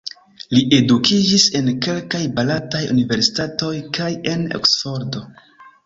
Li 0.53 0.61
edukiĝis 0.77 1.45
en 1.59 1.69
kelkaj 1.87 2.23
barataj 2.41 2.83
universitatoj 2.97 3.73
kaj 4.01 4.13
en 4.37 4.47
Oksfordo. 4.63 5.29